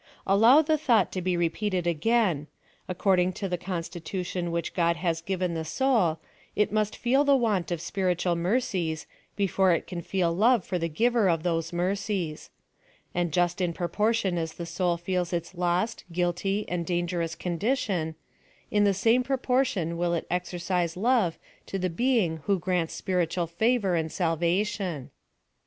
Allow 0.25 0.63
the 0.63 0.79
thought 0.79 1.11
to 1.11 1.21
be 1.21 1.37
repeated 1.37 1.85
again— 1.85 2.47
Accord 2.89 3.19
ing 3.19 3.31
to 3.33 3.47
the 3.47 3.55
constitution 3.55 4.49
which 4.49 4.73
God 4.73 4.95
has 4.95 5.21
given 5.21 5.53
the 5.53 5.63
soul, 5.63 6.17
it 6.55 6.71
must 6.71 6.97
feel 6.97 7.23
the 7.23 7.35
want 7.35 7.69
of 7.69 7.79
spiritual 7.79 8.35
mercies 8.35 9.05
be 9.35 9.45
fore 9.45 9.73
it 9.73 9.85
can 9.85 10.01
feel 10.01 10.33
love 10.33 10.65
for 10.65 10.79
the 10.79 10.89
giver 10.89 11.29
of 11.29 11.43
those 11.43 11.71
mercies; 11.71 12.49
and 13.13 13.31
just 13.31 13.61
in 13.61 13.73
proportion 13.73 14.39
as 14.39 14.53
the 14.53 14.65
soul 14.65 14.97
feelc 14.97 15.31
its 15.33 15.53
lost, 15.53 16.03
guil 16.11 16.33
ty, 16.35 16.65
a'ld 16.67 16.85
dangerous 16.87 17.35
condition, 17.35 18.15
in 18.71 18.85
the 18.85 18.95
same 18.95 19.21
proportion 19.21 19.97
will 19.97 20.15
it 20.15 20.25
exercise 20.31 20.97
love 20.97 21.37
to 21.67 21.77
the 21.77 21.91
being 21.91 22.37
who 22.45 22.57
grants 22.57 22.95
spiritu 22.95 23.41
al 23.41 23.45
favor 23.45 23.93
and 23.93 24.11
salvation. 24.11 25.11